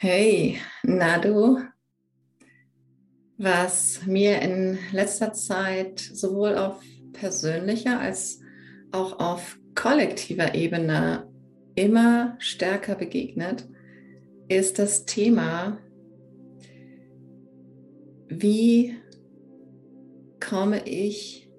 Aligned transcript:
Hey, 0.00 0.60
na 0.84 1.18
du, 1.18 1.58
was 3.36 4.06
mir 4.06 4.40
in 4.42 4.78
letzter 4.92 5.32
Zeit 5.32 5.98
sowohl 5.98 6.54
auf 6.54 6.80
persönlicher 7.12 7.98
als 7.98 8.40
auch 8.92 9.18
auf 9.18 9.58
kollektiver 9.74 10.54
Ebene 10.54 11.28
immer 11.74 12.36
stärker 12.38 12.94
begegnet, 12.94 13.68
ist 14.46 14.78
das 14.78 15.04
Thema, 15.04 15.78
wie 18.28 18.94
komme 20.38 20.86
ich 20.86 21.50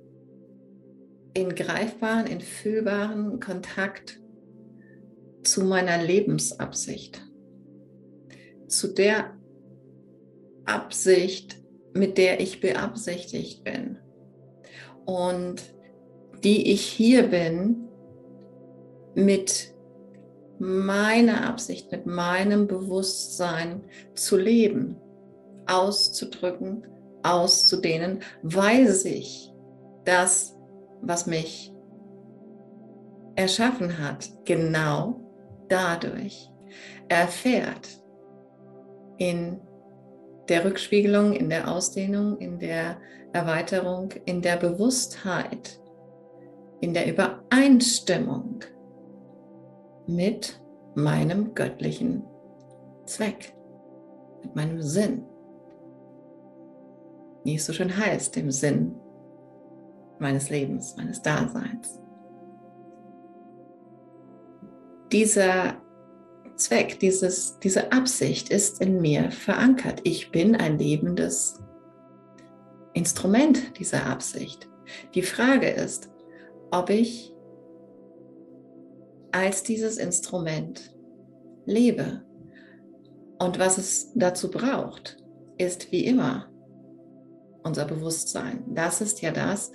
in 1.34 1.54
greifbaren, 1.56 2.26
in 2.26 2.40
fühlbaren 2.40 3.42
Kontakt 3.42 4.22
zu 5.44 5.66
meiner 5.66 6.02
Lebensabsicht 6.02 7.29
zu 8.70 8.88
der 8.94 9.34
Absicht, 10.66 11.58
mit 11.94 12.18
der 12.18 12.40
ich 12.40 12.62
beabsichtigt 12.62 13.64
bin. 13.64 13.98
Und 15.06 15.62
die 16.44 16.72
ich 16.72 16.82
hier 16.82 17.28
bin 17.28 17.88
mit 19.16 19.74
meiner 20.60 21.48
Absicht, 21.48 21.92
mit 21.92 22.06
meinem 22.06 22.68
Bewusstsein 22.68 23.84
zu 24.14 24.38
leben, 24.38 24.98
auszudrücken, 25.66 26.86
auszudehnen, 27.24 28.20
weil 28.44 28.90
sich 28.90 29.52
das, 30.06 30.56
was 31.02 31.26
mich 31.26 31.74
erschaffen 33.36 34.00
hat, 34.00 34.30
genau 34.46 35.22
dadurch 35.70 36.50
erfährt 37.08 38.00
in 39.20 39.60
der 40.48 40.66
Rückspiegelung, 40.66 41.34
in 41.34 41.50
der 41.50 41.72
Ausdehnung, 41.72 42.38
in 42.40 42.58
der 42.58 42.98
Erweiterung, 43.34 44.12
in 44.26 44.42
der 44.42 44.58
Bewusstheit, 44.58 45.80
in 46.82 46.94
der 46.94 47.08
Übereinstimmung 47.08 48.62
mit 50.08 50.60
meinem 50.96 51.54
göttlichen 51.54 52.24
Zweck, 53.06 53.54
mit 54.42 54.56
meinem 54.56 54.82
Sinn. 54.82 55.26
Wie 57.44 57.56
es 57.56 57.66
so 57.66 57.74
schön 57.74 57.96
heißt, 57.96 58.36
dem 58.36 58.50
Sinn 58.50 58.96
meines 60.18 60.50
Lebens, 60.50 60.96
meines 60.98 61.22
Daseins. 61.22 62.00
Dieser 65.12 65.76
Zweck, 66.60 67.00
dieses, 67.00 67.58
diese 67.60 67.92
Absicht 67.92 68.50
ist 68.50 68.82
in 68.82 69.02
mir 69.02 69.32
verankert. 69.32 70.02
Ich 70.04 70.32
bin 70.32 70.56
ein 70.56 70.78
lebendes 70.78 71.60
Instrument 72.94 73.80
dieser 73.80 74.06
Absicht. 74.06 74.70
Die 75.16 75.22
Frage 75.22 75.70
ist, 75.70 76.10
ob 76.72 76.90
ich 76.90 77.34
als 79.32 79.64
dieses 79.64 79.98
Instrument 79.98 80.96
lebe. 81.66 82.24
Und 83.40 83.58
was 83.58 83.78
es 83.78 84.12
dazu 84.16 84.52
braucht, 84.52 85.18
ist 85.58 85.92
wie 85.92 86.06
immer 86.06 86.50
unser 87.64 87.86
Bewusstsein. 87.86 88.64
Das 88.68 89.00
ist 89.00 89.22
ja 89.22 89.32
das, 89.32 89.72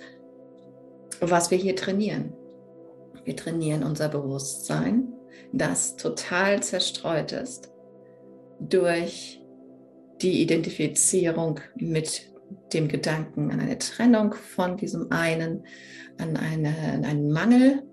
was 1.19 1.49
wir 1.49 1.57
hier 1.57 1.75
trainieren. 1.75 2.33
Wir 3.23 3.35
trainieren 3.35 3.83
unser 3.83 4.09
Bewusstsein 4.09 5.14
das 5.53 5.95
total 5.95 6.61
zerstreut 6.61 7.31
ist 7.31 7.71
durch 8.59 9.41
die 10.21 10.41
Identifizierung 10.41 11.59
mit 11.75 12.31
dem 12.73 12.87
Gedanken 12.87 13.51
an 13.51 13.59
eine 13.59 13.77
Trennung 13.77 14.33
von 14.33 14.77
diesem 14.77 15.11
einen, 15.11 15.65
an, 16.17 16.37
eine, 16.37 16.75
an 16.93 17.05
einen 17.05 17.31
Mangel, 17.31 17.83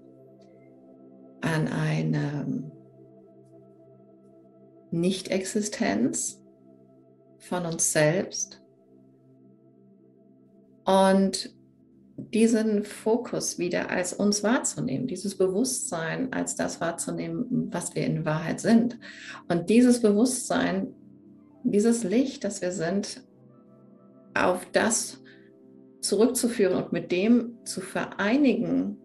an 1.41 1.69
eine 1.69 2.71
Nicht-Existenz 4.91 6.43
von 7.39 7.67
uns 7.67 7.93
selbst. 7.93 8.63
Und 10.85 11.55
diesen 12.33 12.85
Fokus 12.85 13.59
wieder 13.59 13.91
als 13.91 14.15
uns 14.15 14.43
wahrzunehmen, 14.43 15.07
dieses 15.07 15.37
Bewusstsein 15.37 16.33
als 16.33 16.57
das 16.57 16.81
wahrzunehmen, 16.81 17.69
was 17.71 17.95
wir 17.95 18.07
in 18.07 18.25
Wahrheit 18.25 18.61
sind. 18.61 18.99
Und 19.49 19.69
dieses 19.69 20.01
Bewusstsein, 20.01 20.95
dieses 21.63 22.05
Licht, 22.05 22.45
das 22.45 22.63
wir 22.63 22.73
sind, 22.73 23.23
auf 24.35 24.67
das 24.73 25.23
zurückzuführen 26.01 26.83
und 26.83 26.93
mit 26.93 27.13
dem 27.13 27.59
zu 27.65 27.81
vereinigen, 27.81 28.97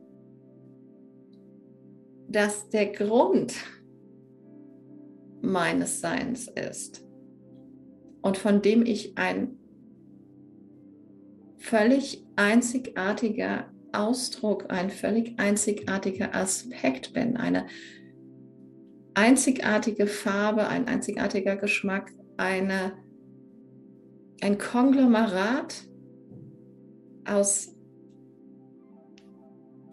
dass 2.29 2.69
der 2.69 2.87
Grund 2.87 3.53
meines 5.41 6.01
Seins 6.01 6.47
ist 6.47 7.05
und 8.21 8.37
von 8.37 8.61
dem 8.61 8.85
ich 8.85 9.17
ein 9.17 9.57
völlig 11.69 12.25
einzigartiger 12.37 13.65
Ausdruck, 13.91 14.65
ein 14.69 14.89
völlig 14.89 15.37
einzigartiger 15.37 16.33
Aspekt 16.33 17.13
bin, 17.13 17.35
eine 17.35 17.67
einzigartige 19.13 20.07
Farbe, 20.07 20.67
ein 20.67 20.87
einzigartiger 20.87 21.57
Geschmack, 21.57 22.13
eine, 22.37 22.93
ein 24.41 24.57
Konglomerat 24.57 25.87
aus, 27.25 27.75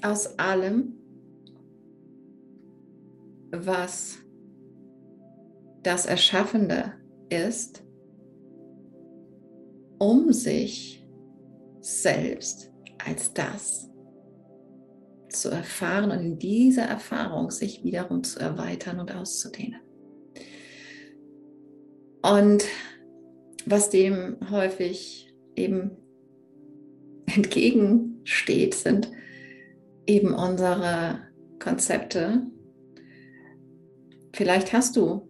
aus 0.02 0.38
allem, 0.38 0.94
was 3.50 4.18
das 5.82 6.06
Erschaffende 6.06 6.92
ist, 7.30 7.84
um 9.98 10.32
sich 10.32 11.03
selbst 11.84 12.72
als 13.04 13.34
das 13.34 13.90
zu 15.28 15.50
erfahren 15.50 16.10
und 16.10 16.20
in 16.20 16.38
dieser 16.38 16.84
Erfahrung 16.84 17.50
sich 17.50 17.84
wiederum 17.84 18.24
zu 18.24 18.40
erweitern 18.40 19.00
und 19.00 19.14
auszudehnen. 19.14 19.80
Und 22.22 22.64
was 23.66 23.90
dem 23.90 24.38
häufig 24.50 25.34
eben 25.56 25.98
entgegensteht, 27.26 28.74
sind 28.74 29.10
eben 30.06 30.32
unsere 30.32 31.20
Konzepte. 31.58 32.46
Vielleicht 34.32 34.72
hast 34.72 34.96
du 34.96 35.28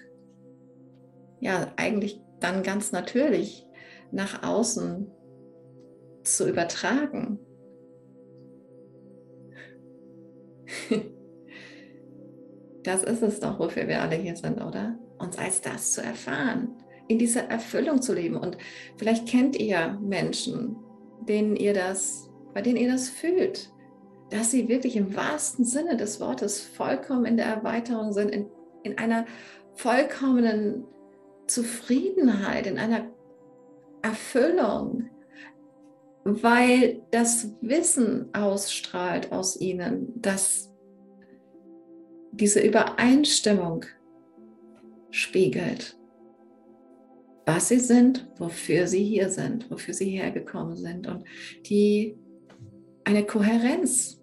ja 1.40 1.72
eigentlich 1.76 2.20
dann 2.40 2.62
ganz 2.62 2.92
natürlich 2.92 3.66
nach 4.12 4.42
außen 4.42 5.10
zu 6.24 6.48
übertragen. 6.48 7.38
Das 12.84 13.02
ist 13.02 13.22
es 13.22 13.40
doch, 13.40 13.58
wofür 13.58 13.88
wir 13.88 14.02
alle 14.02 14.16
hier 14.16 14.36
sind, 14.36 14.62
oder? 14.62 14.98
Uns 15.18 15.38
als 15.38 15.62
das 15.62 15.92
zu 15.92 16.02
erfahren. 16.02 16.76
in 17.08 17.18
dieser 17.18 17.50
Erfüllung 17.50 18.00
zu 18.02 18.14
leben. 18.14 18.36
Und 18.36 18.56
vielleicht 18.96 19.26
kennt 19.26 19.56
ihr 19.56 19.98
Menschen, 20.02 20.76
denen 21.28 21.56
ihr 21.56 21.74
das, 21.74 22.30
bei 22.54 22.62
denen 22.62 22.76
ihr 22.76 22.90
das 22.90 23.08
fühlt, 23.08 23.70
dass 24.30 24.50
sie 24.50 24.68
wirklich 24.68 24.96
im 24.96 25.14
wahrsten 25.14 25.64
Sinne 25.64 25.96
des 25.96 26.20
Wortes 26.20 26.60
vollkommen 26.60 27.24
in 27.26 27.36
der 27.36 27.46
Erweiterung 27.46 28.12
sind, 28.12 28.30
in, 28.30 28.46
in 28.82 28.98
einer 28.98 29.26
vollkommenen 29.74 30.84
Zufriedenheit, 31.46 32.66
in 32.66 32.78
einer 32.78 33.06
Erfüllung, 34.02 35.10
weil 36.24 37.02
das 37.10 37.54
Wissen 37.60 38.34
ausstrahlt 38.34 39.30
aus 39.30 39.60
ihnen, 39.60 40.20
dass 40.20 40.72
diese 42.32 42.60
Übereinstimmung 42.60 43.84
spiegelt, 45.10 45.98
was 47.46 47.68
sie 47.68 47.78
sind, 47.78 48.26
wofür 48.38 48.86
sie 48.86 49.04
hier 49.04 49.28
sind, 49.28 49.70
wofür 49.70 49.94
sie 49.94 50.10
hergekommen 50.10 50.76
sind 50.76 51.06
und 51.06 51.24
die 51.66 52.16
eine 53.04 53.24
Kohärenz 53.24 54.20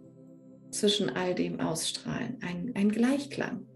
zwischen 0.72 1.10
all 1.10 1.36
dem 1.36 1.60
ausstrahlen, 1.60 2.40
ein, 2.42 2.72
ein 2.76 2.92
Gleichklang. 2.92 3.68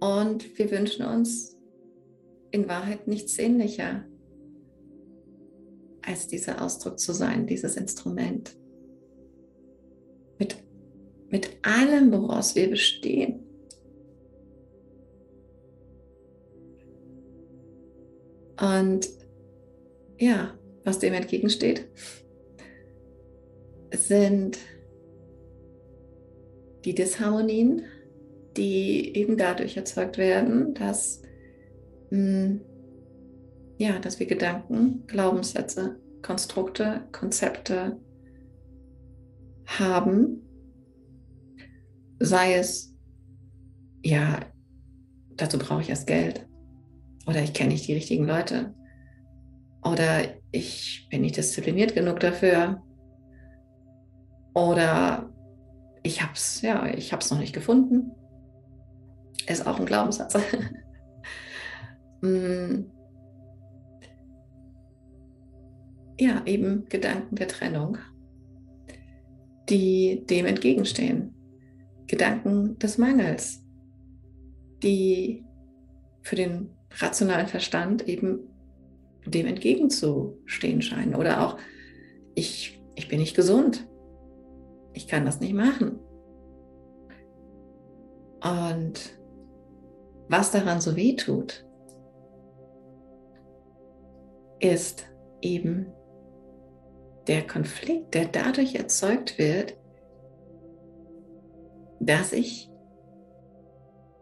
Und 0.00 0.58
wir 0.58 0.70
wünschen 0.72 1.06
uns 1.06 1.56
in 2.50 2.68
Wahrheit 2.68 3.06
nichts 3.06 3.38
ähnlicher, 3.38 4.04
als 6.06 6.26
dieser 6.26 6.62
Ausdruck 6.62 6.98
zu 6.98 7.12
sein, 7.12 7.46
dieses 7.46 7.76
Instrument. 7.76 8.56
Mit, 10.38 10.56
mit 11.30 11.50
allem, 11.62 12.12
woraus 12.12 12.54
wir 12.54 12.68
bestehen. 12.70 13.40
Und 18.60 19.08
ja, 20.18 20.56
was 20.84 20.98
dem 20.98 21.14
entgegensteht, 21.14 21.88
sind 23.92 24.58
die 26.84 26.94
Disharmonien, 26.94 27.84
die 28.56 29.16
eben 29.16 29.36
dadurch 29.36 29.76
erzeugt 29.76 30.18
werden, 30.18 30.74
dass, 30.74 31.22
mh, 32.10 32.18
hm, 32.18 32.60
ja, 33.82 33.98
dass 33.98 34.20
wir 34.20 34.26
Gedanken, 34.26 35.04
Glaubenssätze, 35.08 36.00
Konstrukte, 36.22 37.08
Konzepte 37.10 38.00
haben, 39.66 40.40
sei 42.20 42.54
es, 42.54 42.94
ja, 44.04 44.38
dazu 45.36 45.58
brauche 45.58 45.80
ich 45.80 45.88
erst 45.88 46.06
Geld 46.06 46.46
oder 47.26 47.42
ich 47.42 47.54
kenne 47.54 47.70
nicht 47.70 47.88
die 47.88 47.94
richtigen 47.94 48.24
Leute 48.24 48.72
oder 49.84 50.28
ich 50.52 51.08
bin 51.10 51.22
nicht 51.22 51.36
diszipliniert 51.36 51.92
genug 51.92 52.20
dafür 52.20 52.84
oder 54.54 55.28
ich 56.04 56.22
habe 56.22 56.34
es, 56.34 56.62
ja, 56.62 56.86
ich 56.86 57.12
habe 57.12 57.20
es 57.20 57.32
noch 57.32 57.38
nicht 57.38 57.52
gefunden. 57.52 58.12
Ist 59.48 59.66
auch 59.66 59.80
ein 59.80 59.86
Glaubenssatz. 59.86 60.38
Mm. 62.24 62.91
Ja, 66.22 66.42
eben 66.46 66.86
Gedanken 66.88 67.36
der 67.36 67.48
Trennung, 67.48 67.98
die 69.68 70.24
dem 70.28 70.46
entgegenstehen. 70.46 71.34
Gedanken 72.06 72.78
des 72.78 72.98
Mangels, 72.98 73.64
die 74.82 75.44
für 76.22 76.36
den 76.36 76.70
rationalen 76.90 77.46
Verstand 77.46 78.06
eben 78.08 78.40
dem 79.26 79.46
entgegenzustehen 79.46 80.82
scheinen. 80.82 81.14
Oder 81.14 81.46
auch, 81.46 81.58
ich, 82.34 82.82
ich 82.96 83.08
bin 83.08 83.20
nicht 83.20 83.36
gesund 83.36 83.86
ich 84.94 85.08
kann 85.08 85.24
das 85.24 85.40
nicht 85.40 85.54
machen. 85.54 85.98
Und 88.42 89.18
was 90.28 90.50
daran 90.50 90.80
so 90.80 90.96
weh 90.96 91.14
tut, 91.14 91.64
ist 94.58 95.06
eben 95.40 95.86
der 97.26 97.46
Konflikt, 97.46 98.14
der 98.14 98.26
dadurch 98.26 98.74
erzeugt 98.74 99.38
wird, 99.38 99.76
dass 102.00 102.32
ich 102.32 102.70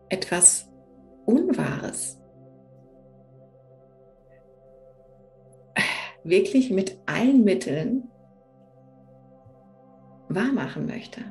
etwas 0.09 0.71
Unwahres 1.25 2.19
wirklich 6.25 6.71
mit 6.71 6.99
allen 7.07 7.45
Mitteln 7.45 8.11
wahrmachen 10.29 10.87
möchte. 10.87 11.23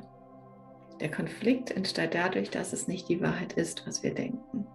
Der 1.00 1.10
Konflikt 1.10 1.70
entsteht 1.70 2.14
dadurch, 2.14 2.50
dass 2.50 2.72
es 2.72 2.88
nicht 2.88 3.08
die 3.08 3.20
Wahrheit 3.20 3.54
ist, 3.54 3.86
was 3.86 4.02
wir 4.02 4.14
denken. 4.14 4.66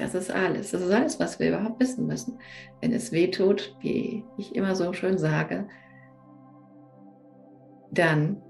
Das 0.00 0.14
ist 0.14 0.30
alles. 0.30 0.70
Das 0.70 0.80
ist 0.80 0.90
alles, 0.90 1.20
was 1.20 1.38
wir 1.38 1.48
überhaupt 1.50 1.78
wissen 1.78 2.06
müssen. 2.06 2.38
Wenn 2.80 2.92
es 2.92 3.12
weh 3.12 3.30
tut, 3.30 3.76
wie 3.80 4.24
ich 4.38 4.56
immer 4.56 4.74
so 4.74 4.94
schön 4.94 5.18
sage, 5.18 5.68
dann 7.92 8.40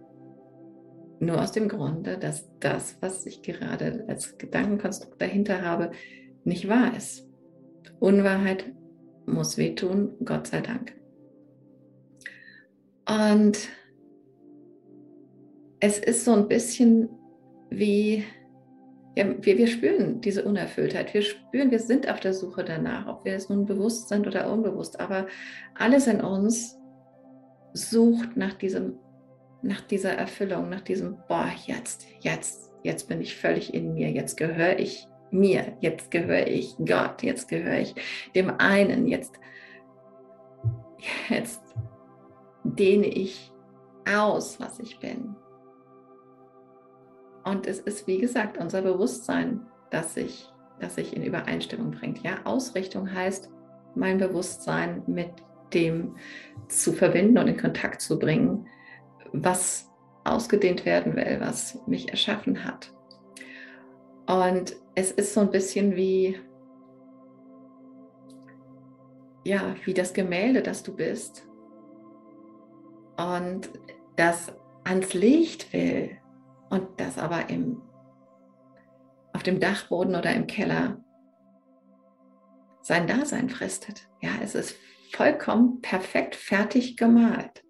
nur 1.19 1.43
aus 1.43 1.51
dem 1.51 1.69
Grunde, 1.69 2.19
dass 2.19 2.49
das, 2.61 2.97
was 3.01 3.27
ich 3.27 3.43
gerade 3.43 4.05
als 4.07 4.39
Gedankenkonstrukt 4.39 5.21
dahinter 5.21 5.63
habe, 5.63 5.91
nicht 6.45 6.69
wahr 6.69 6.97
ist. 6.97 7.29
Unwahrheit 7.99 8.73
muss 9.27 9.59
wehtun, 9.59 10.15
Gott 10.25 10.47
sei 10.47 10.61
Dank. 10.61 10.95
Und 13.09 13.59
es 15.81 15.99
ist 15.99 16.25
so 16.25 16.33
ein 16.33 16.47
bisschen 16.47 17.09
wie, 17.71 18.25
ja, 19.17 19.27
wir, 19.41 19.59
wir 19.59 19.67
spüren 19.67 20.21
diese 20.21 20.45
Unerfülltheit. 20.45 21.13
Wir 21.13 21.23
spüren, 21.23 21.71
wir 21.71 21.81
sind 21.81 22.09
auf 22.09 22.21
der 22.21 22.33
Suche 22.33 22.65
danach, 22.65 23.07
ob 23.07 23.25
wir 23.25 23.35
es 23.35 23.49
nun 23.49 23.67
bewusst 23.67 24.09
sind 24.09 24.27
oder 24.27 24.53
unbewusst. 24.53 25.01
Aber 25.01 25.27
alles 25.75 26.07
in 26.07 26.21
uns 26.21 26.79
sucht 27.73 28.37
nach 28.37 28.55
diesem, 28.55 28.99
nach 29.63 29.81
dieser 29.81 30.13
Erfüllung, 30.13 30.69
nach 30.69 30.81
diesem, 30.81 31.19
boah, 31.29 31.51
jetzt, 31.67 32.07
jetzt, 32.21 32.73
jetzt 32.83 33.09
bin 33.09 33.21
ich 33.21 33.37
völlig 33.37 33.75
in 33.75 33.95
mir, 33.95 34.11
jetzt 34.11 34.37
gehöre 34.37 34.79
ich 34.79 35.07
mir, 35.31 35.77
jetzt 35.81 36.11
gehöre 36.11 36.47
ich 36.47 36.77
Gott, 36.79 37.23
jetzt 37.23 37.49
gehöre 37.49 37.81
ich 37.81 37.95
dem 38.35 38.51
einen, 38.59 39.07
jetzt, 39.07 39.35
jetzt 41.29 41.63
dehne 42.65 43.07
ich 43.07 43.53
aus, 44.09 44.61
was 44.61 44.79
ich 44.79 44.99
bin. 44.99 45.37
Und 47.51 47.67
es 47.67 47.81
ist, 47.81 48.07
wie 48.07 48.19
gesagt, 48.19 48.59
unser 48.59 48.81
Bewusstsein, 48.81 49.67
das 49.91 50.15
sich, 50.15 50.49
das 50.79 50.95
sich 50.95 51.17
in 51.17 51.25
Übereinstimmung 51.25 51.91
bringt. 51.91 52.23
Ja, 52.23 52.39
Ausrichtung 52.45 53.13
heißt, 53.13 53.51
mein 53.97 54.19
Bewusstsein 54.19 55.03
mit 55.09 55.33
dem 55.75 56.15
zu 56.69 56.93
verbinden 56.93 57.39
und 57.39 57.49
in 57.49 57.57
Kontakt 57.57 58.03
zu 58.03 58.21
bringen, 58.21 58.69
was 59.33 59.91
ausgedehnt 60.23 60.85
werden 60.85 61.17
will, 61.17 61.39
was 61.41 61.85
mich 61.89 62.11
erschaffen 62.11 62.65
hat. 62.65 62.93
Und 64.29 64.77
es 64.95 65.11
ist 65.11 65.35
so 65.35 65.41
ein 65.41 65.51
bisschen 65.51 65.97
wie, 65.97 66.39
ja, 69.43 69.75
wie 69.85 69.95
das 69.95 70.15
Gemälde, 70.15 70.63
das 70.63 70.85
du 70.85 70.95
bist. 70.95 71.49
Und 73.17 73.71
das 74.15 74.53
ans 74.85 75.15
Licht 75.15 75.73
will, 75.73 76.20
und 76.71 76.99
das 76.99 77.19
aber 77.19 77.51
im, 77.51 77.83
auf 79.33 79.43
dem 79.43 79.61
Dachboden 79.61 80.15
oder 80.15 80.35
im 80.35 80.47
Keller 80.47 81.05
sein 82.83 83.07
Dasein 83.07 83.51
fristet. 83.51 84.09
Ja, 84.23 84.31
es 84.43 84.55
ist 84.55 84.77
vollkommen 85.13 85.81
perfekt 85.83 86.35
fertig 86.35 86.97
gemalt. 86.97 87.65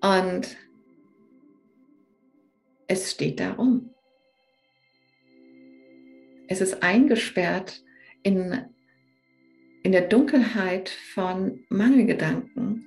Und 0.00 0.56
es 2.88 3.10
steht 3.12 3.40
darum. 3.40 3.94
Es 6.48 6.60
ist 6.60 6.82
eingesperrt 6.82 7.82
in, 8.22 8.64
in 9.82 9.92
der 9.92 10.08
Dunkelheit 10.08 10.88
von 10.88 11.64
Mangelgedanken, 11.68 12.84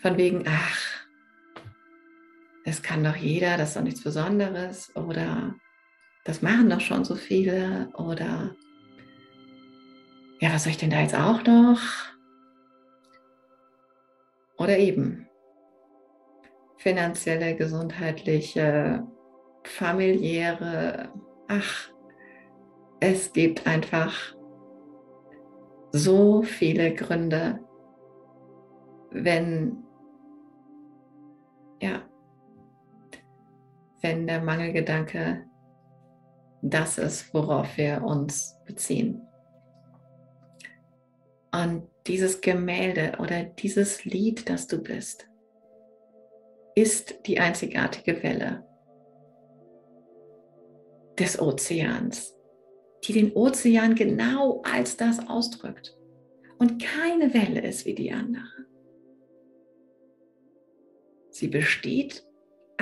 von 0.00 0.16
wegen, 0.16 0.44
ach, 0.46 0.95
das 2.66 2.82
kann 2.82 3.04
doch 3.04 3.14
jeder, 3.14 3.56
das 3.56 3.70
ist 3.70 3.76
doch 3.76 3.82
nichts 3.82 4.02
Besonderes. 4.02 4.94
Oder 4.96 5.54
das 6.24 6.42
machen 6.42 6.68
doch 6.68 6.80
schon 6.80 7.04
so 7.04 7.14
viele. 7.14 7.88
Oder 7.94 8.56
ja, 10.40 10.52
was 10.52 10.64
soll 10.64 10.72
ich 10.72 10.78
denn 10.78 10.90
da 10.90 11.00
jetzt 11.00 11.14
auch 11.14 11.44
noch? 11.44 11.80
Oder 14.58 14.78
eben 14.78 15.28
finanzielle, 16.78 17.54
gesundheitliche, 17.54 19.06
familiäre, 19.62 21.12
ach, 21.46 21.90
es 22.98 23.32
gibt 23.32 23.64
einfach 23.66 24.12
so 25.92 26.42
viele 26.42 26.94
Gründe, 26.94 27.60
wenn, 29.10 29.84
ja, 31.80 32.02
wenn 34.02 34.26
der 34.26 34.40
Mangelgedanke 34.40 35.44
das 36.62 36.98
ist, 36.98 37.32
worauf 37.32 37.76
wir 37.76 38.02
uns 38.02 38.56
beziehen. 38.64 39.22
Und 41.52 41.88
dieses 42.06 42.40
Gemälde 42.40 43.14
oder 43.18 43.44
dieses 43.44 44.04
Lied, 44.04 44.48
das 44.48 44.66
du 44.66 44.82
bist, 44.82 45.28
ist 46.74 47.26
die 47.26 47.38
einzigartige 47.38 48.22
Welle 48.22 48.66
des 51.18 51.40
Ozeans, 51.40 52.36
die 53.04 53.14
den 53.14 53.32
Ozean 53.32 53.94
genau 53.94 54.62
als 54.62 54.96
das 54.96 55.26
ausdrückt. 55.28 55.96
Und 56.58 56.82
keine 56.82 57.32
Welle 57.32 57.62
ist 57.62 57.86
wie 57.86 57.94
die 57.94 58.12
andere. 58.12 58.66
Sie 61.30 61.48
besteht 61.48 62.26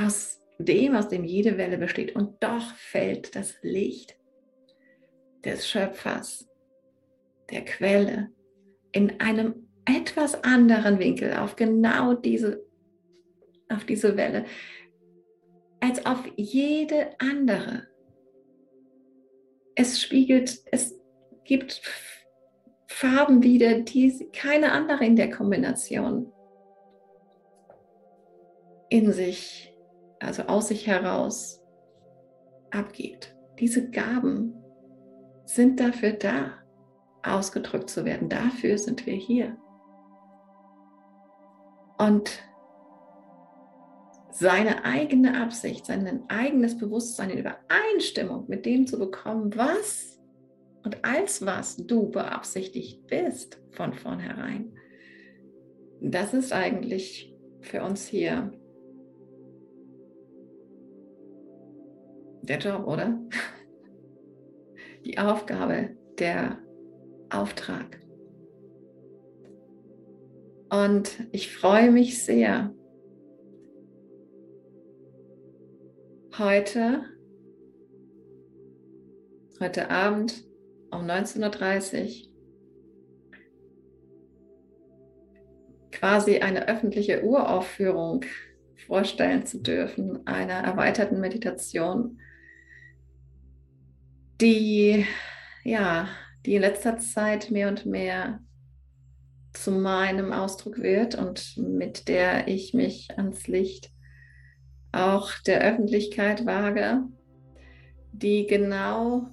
aus 0.00 0.43
dem, 0.64 0.94
aus 0.94 1.09
dem 1.09 1.25
jede 1.25 1.59
Welle 1.59 1.78
besteht. 1.78 2.14
Und 2.14 2.42
doch 2.42 2.75
fällt 2.76 3.35
das 3.37 3.54
Licht 3.62 4.18
des 5.44 5.68
Schöpfers, 5.68 6.49
der 7.50 7.64
Quelle, 7.64 8.30
in 8.92 9.21
einem 9.21 9.68
etwas 9.85 10.42
anderen 10.44 10.99
Winkel 10.99 11.35
auf 11.35 11.56
genau 11.56 12.14
diese, 12.14 12.64
auf 13.68 13.85
diese 13.85 14.16
Welle, 14.16 14.44
als 15.80 16.06
auf 16.06 16.25
jede 16.37 17.11
andere. 17.18 17.87
Es 19.75 20.00
spiegelt, 20.00 20.61
es 20.71 20.99
gibt 21.44 21.83
Farben 22.87 23.42
wieder, 23.42 23.80
die 23.80 24.28
keine 24.33 24.73
andere 24.73 25.04
in 25.04 25.16
der 25.16 25.28
Kombination 25.28 26.33
in 28.88 29.12
sich 29.12 29.74
also 30.25 30.45
aus 30.45 30.69
sich 30.69 30.87
heraus 30.87 31.62
abgibt. 32.71 33.37
Diese 33.59 33.90
Gaben 33.90 34.54
sind 35.45 35.81
dafür 35.81 36.12
da, 36.12 36.52
ausgedrückt 37.23 37.90
zu 37.90 38.04
werden. 38.04 38.28
Dafür 38.28 38.78
sind 38.78 39.07
wir 39.07 39.14
hier. 39.14 39.57
Und 41.99 42.43
seine 44.31 44.85
eigene 44.85 45.40
Absicht, 45.40 45.87
sein 45.87 46.25
eigenes 46.28 46.76
Bewusstsein 46.76 47.31
in 47.31 47.38
Übereinstimmung 47.38 48.47
mit 48.49 48.66
dem 48.66 48.87
zu 48.87 48.99
bekommen, 48.99 49.57
was 49.57 50.21
und 50.83 51.04
als 51.04 51.47
was 51.47 51.76
du 51.76 52.11
beabsichtigt 52.11 53.07
bist 53.07 53.61
von 53.71 53.95
vornherein. 53.95 54.75
Das 56.00 56.35
ist 56.35 56.52
eigentlich 56.52 57.33
für 57.61 57.83
uns 57.83 58.07
hier 58.07 58.52
der 62.46 62.58
Job, 62.58 62.86
oder? 62.86 63.18
Die 65.04 65.18
Aufgabe, 65.18 65.96
der 66.18 66.58
Auftrag. 67.30 68.00
Und 70.70 71.28
ich 71.32 71.54
freue 71.54 71.90
mich 71.90 72.24
sehr, 72.24 72.74
heute, 76.38 77.04
heute 79.60 79.90
Abend 79.90 80.44
um 80.90 81.02
19.30 81.02 82.26
Uhr 82.26 82.34
quasi 85.92 86.38
eine 86.38 86.66
öffentliche 86.66 87.22
Uraufführung 87.22 88.24
vorstellen 88.86 89.46
zu 89.46 89.62
dürfen, 89.62 90.26
einer 90.26 90.54
erweiterten 90.54 91.20
Meditation 91.20 92.18
die, 94.40 95.06
ja, 95.62 96.08
die 96.44 96.56
in 96.56 96.60
letzter 96.60 96.98
Zeit 96.98 97.50
mehr 97.50 97.68
und 97.68 97.86
mehr 97.86 98.40
zu 99.52 99.70
meinem 99.70 100.32
Ausdruck 100.32 100.78
wird 100.78 101.14
und 101.14 101.56
mit 101.56 102.08
der 102.08 102.48
ich 102.48 102.74
mich 102.74 103.10
ans 103.16 103.46
Licht 103.46 103.90
auch 104.92 105.30
der 105.46 105.60
Öffentlichkeit 105.60 106.46
wage, 106.46 107.02
die 108.12 108.46
genau, 108.46 109.28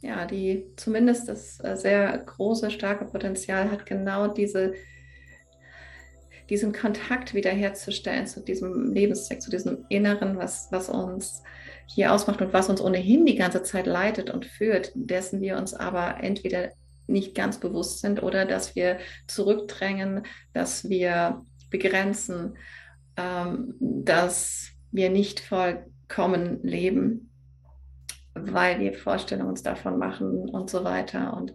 ja, 0.00 0.26
die 0.26 0.72
zumindest 0.76 1.28
das 1.28 1.58
äh, 1.62 1.76
sehr 1.76 2.16
große, 2.18 2.70
starke 2.70 3.06
Potenzial 3.06 3.70
hat, 3.70 3.86
genau 3.86 4.28
diese, 4.28 4.74
diesen 6.50 6.72
Kontakt 6.72 7.34
wiederherzustellen 7.34 8.26
zu 8.26 8.40
diesem 8.40 8.92
Lebenszweck, 8.92 9.42
zu 9.42 9.50
diesem 9.50 9.84
Inneren, 9.88 10.38
was, 10.38 10.68
was 10.70 10.88
uns 10.88 11.42
hier 11.86 12.12
ausmacht 12.12 12.40
und 12.40 12.52
was 12.52 12.68
uns 12.68 12.80
ohnehin 12.80 13.26
die 13.26 13.36
ganze 13.36 13.62
Zeit 13.62 13.86
leitet 13.86 14.30
und 14.30 14.44
führt, 14.44 14.92
dessen 14.94 15.40
wir 15.40 15.56
uns 15.56 15.74
aber 15.74 16.22
entweder 16.22 16.70
nicht 17.06 17.34
ganz 17.34 17.58
bewusst 17.58 18.00
sind 18.00 18.22
oder 18.22 18.44
dass 18.44 18.74
wir 18.74 18.98
zurückdrängen, 19.26 20.24
dass 20.52 20.88
wir 20.88 21.44
begrenzen, 21.70 22.56
ähm, 23.16 23.74
dass 23.80 24.70
wir 24.90 25.10
nicht 25.10 25.40
vollkommen 25.40 26.62
leben, 26.62 27.30
weil 28.34 28.80
wir 28.80 28.94
Vorstellungen 28.94 29.50
uns 29.50 29.62
davon 29.62 29.98
machen 29.98 30.48
und 30.48 30.70
so 30.70 30.84
weiter. 30.84 31.36
Und 31.36 31.52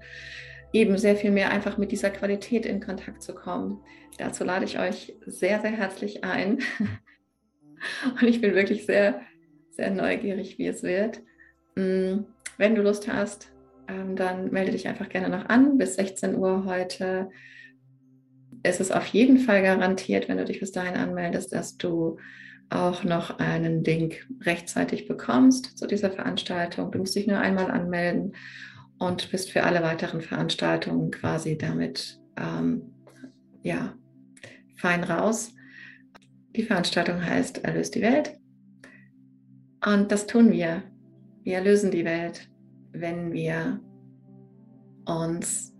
eben 0.73 0.97
sehr 0.97 1.15
viel 1.15 1.31
mehr 1.31 1.51
einfach 1.51 1.77
mit 1.77 1.91
dieser 1.91 2.09
Qualität 2.09 2.65
in 2.65 2.79
Kontakt 2.79 3.21
zu 3.21 3.33
kommen. 3.33 3.81
Dazu 4.17 4.43
lade 4.43 4.65
ich 4.65 4.79
euch 4.79 5.13
sehr, 5.25 5.61
sehr 5.61 5.71
herzlich 5.71 6.23
ein. 6.23 6.59
Und 8.21 8.27
ich 8.27 8.41
bin 8.41 8.53
wirklich 8.53 8.85
sehr 8.85 9.21
sehr 9.71 9.91
neugierig, 9.91 10.57
wie 10.57 10.67
es 10.67 10.83
wird. 10.83 11.21
Mm, 11.75 12.25
wenn 12.57 12.75
du 12.75 12.81
Lust 12.81 13.11
hast, 13.11 13.51
ähm, 13.87 14.15
dann 14.15 14.51
melde 14.51 14.71
dich 14.71 14.87
einfach 14.87 15.09
gerne 15.09 15.29
noch 15.29 15.49
an. 15.49 15.77
Bis 15.77 15.95
16 15.95 16.35
Uhr 16.35 16.65
heute 16.65 17.29
ist 18.63 18.79
es 18.79 18.91
auf 18.91 19.07
jeden 19.07 19.39
Fall 19.39 19.63
garantiert, 19.63 20.29
wenn 20.29 20.37
du 20.37 20.45
dich 20.45 20.59
bis 20.59 20.71
dahin 20.71 20.95
anmeldest, 20.95 21.51
dass 21.53 21.77
du 21.77 22.17
auch 22.69 23.03
noch 23.03 23.39
einen 23.39 23.83
Link 23.83 24.27
rechtzeitig 24.41 25.07
bekommst 25.07 25.77
zu 25.77 25.87
dieser 25.87 26.11
Veranstaltung. 26.11 26.91
Du 26.91 26.99
musst 26.99 27.15
dich 27.15 27.27
nur 27.27 27.39
einmal 27.39 27.71
anmelden 27.71 28.33
und 29.01 29.31
bist 29.31 29.49
für 29.51 29.63
alle 29.63 29.81
weiteren 29.81 30.21
Veranstaltungen 30.21 31.09
quasi 31.09 31.57
damit 31.57 32.19
ähm, 32.37 32.93
ja, 33.63 33.95
fein 34.75 35.03
raus. 35.03 35.55
Die 36.55 36.61
Veranstaltung 36.61 37.25
heißt 37.25 37.63
Erlöst 37.63 37.95
die 37.95 38.01
Welt 38.01 38.37
und 39.83 40.11
das 40.11 40.27
tun 40.27 40.51
wir. 40.51 40.83
Wir 41.43 41.55
erlösen 41.55 41.89
die 41.89 42.05
Welt, 42.05 42.47
wenn 42.91 43.33
wir 43.33 43.79
uns 45.05 45.73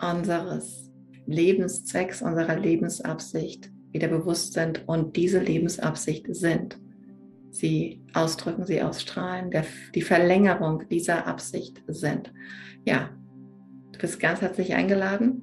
unseres 0.00 0.90
Lebenszwecks, 1.26 2.22
unserer 2.22 2.58
Lebensabsicht 2.58 3.70
wieder 3.92 4.08
bewusst 4.08 4.54
sind 4.54 4.88
und 4.88 5.16
diese 5.16 5.40
Lebensabsicht 5.40 6.34
sind. 6.34 6.79
Sie 7.50 8.00
ausdrücken, 8.14 8.64
sie 8.64 8.82
ausstrahlen, 8.82 9.50
der, 9.50 9.64
die 9.94 10.02
Verlängerung 10.02 10.88
dieser 10.88 11.26
Absicht 11.26 11.82
sind. 11.88 12.32
Ja, 12.84 13.10
du 13.92 13.98
bist 13.98 14.20
ganz 14.20 14.40
herzlich 14.40 14.74
eingeladen. 14.74 15.42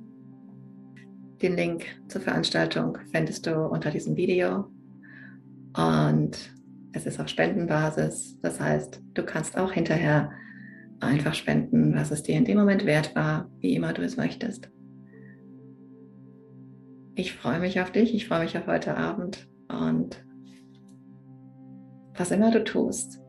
Den 1.41 1.55
Link 1.55 1.85
zur 2.07 2.21
Veranstaltung 2.21 2.97
findest 3.11 3.45
du 3.45 3.67
unter 3.67 3.91
diesem 3.91 4.15
Video 4.15 4.71
und 5.75 6.53
es 6.93 7.05
ist 7.05 7.19
auf 7.19 7.27
Spendenbasis. 7.27 8.39
Das 8.41 8.59
heißt, 8.59 9.01
du 9.13 9.23
kannst 9.23 9.57
auch 9.57 9.71
hinterher 9.71 10.31
einfach 10.99 11.35
spenden, 11.35 11.95
was 11.95 12.11
es 12.11 12.23
dir 12.23 12.35
in 12.35 12.45
dem 12.45 12.57
Moment 12.57 12.85
wert 12.85 13.15
war, 13.15 13.51
wie 13.59 13.75
immer 13.75 13.93
du 13.93 14.01
es 14.01 14.17
möchtest. 14.17 14.69
Ich 17.15 17.33
freue 17.33 17.59
mich 17.59 17.79
auf 17.81 17.91
dich, 17.91 18.13
ich 18.13 18.27
freue 18.27 18.43
mich 18.43 18.57
auf 18.57 18.67
heute 18.67 18.95
Abend 18.95 19.47
und 19.69 20.23
was 22.17 22.31
immer 22.31 22.51
du 22.51 22.63
tust, 22.63 23.21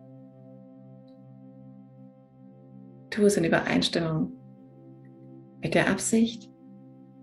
tu 3.10 3.22
es 3.24 3.36
in 3.36 3.44
Übereinstimmung 3.44 4.32
mit 5.60 5.74
der 5.74 5.90
Absicht, 5.90 6.50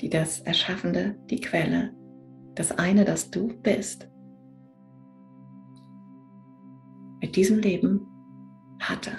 die 0.01 0.09
das 0.09 0.41
Erschaffende, 0.41 1.15
die 1.29 1.39
Quelle, 1.39 1.93
das 2.53 2.71
eine, 2.71 3.05
das 3.05 3.31
du 3.31 3.47
bist, 3.61 4.09
mit 7.21 7.35
diesem 7.35 7.59
Leben 7.59 8.05
hatte 8.79 9.11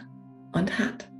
und 0.52 0.78
hat. 0.78 1.10